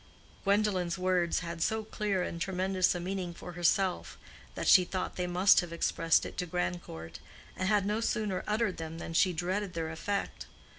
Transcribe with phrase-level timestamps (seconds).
[0.45, 4.17] Gwendolen's words had so clear and tremendous a meaning for herself
[4.55, 7.19] that she thought they must have expressed it to Grandcourt,
[7.55, 10.47] and had no sooner uttered them than she dreaded their effect.